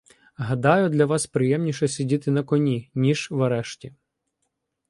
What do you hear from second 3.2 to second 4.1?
в арешті.